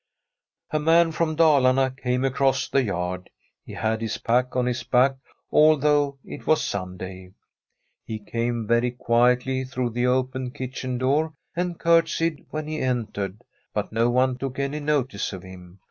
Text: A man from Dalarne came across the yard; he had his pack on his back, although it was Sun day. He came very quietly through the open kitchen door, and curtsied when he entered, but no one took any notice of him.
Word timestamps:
A 0.71 0.79
man 0.79 1.11
from 1.11 1.35
Dalarne 1.35 1.95
came 1.95 2.25
across 2.25 2.67
the 2.67 2.81
yard; 2.83 3.29
he 3.63 3.73
had 3.73 4.01
his 4.01 4.17
pack 4.17 4.55
on 4.55 4.65
his 4.65 4.81
back, 4.81 5.15
although 5.51 6.17
it 6.25 6.47
was 6.47 6.63
Sun 6.63 6.97
day. 6.97 7.33
He 8.07 8.17
came 8.17 8.65
very 8.65 8.89
quietly 8.89 9.63
through 9.63 9.91
the 9.91 10.07
open 10.07 10.49
kitchen 10.49 10.97
door, 10.97 11.35
and 11.55 11.77
curtsied 11.79 12.43
when 12.49 12.65
he 12.67 12.79
entered, 12.79 13.43
but 13.75 13.91
no 13.93 14.09
one 14.09 14.39
took 14.39 14.57
any 14.57 14.79
notice 14.79 15.33
of 15.33 15.43
him. 15.43 15.77